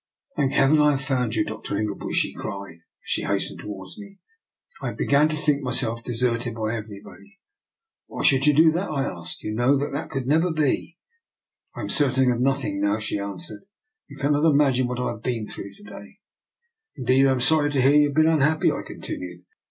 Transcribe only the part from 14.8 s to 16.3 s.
what I have been through to day."" I am